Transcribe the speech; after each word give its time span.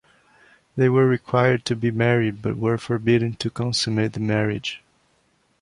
They 0.75 0.89
were 0.89 1.05
required 1.05 1.63
to 1.65 1.75
be 1.75 1.91
married 1.91 2.41
but 2.41 2.57
were 2.57 2.79
forbidden 2.79 3.35
to 3.35 3.51
consummate 3.51 4.13
the 4.13 4.19
marriage. 4.19 4.81